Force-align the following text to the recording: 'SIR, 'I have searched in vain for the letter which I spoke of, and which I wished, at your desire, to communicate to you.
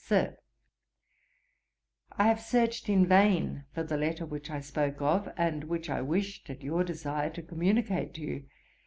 'SIR, 0.03 0.35
'I 2.17 2.27
have 2.27 2.41
searched 2.41 2.89
in 2.89 3.05
vain 3.05 3.65
for 3.71 3.83
the 3.83 3.97
letter 3.97 4.25
which 4.25 4.49
I 4.49 4.59
spoke 4.59 4.99
of, 4.99 5.29
and 5.37 5.65
which 5.65 5.91
I 5.91 6.01
wished, 6.01 6.49
at 6.49 6.63
your 6.63 6.83
desire, 6.83 7.29
to 7.29 7.43
communicate 7.43 8.15
to 8.15 8.21
you. 8.21 8.45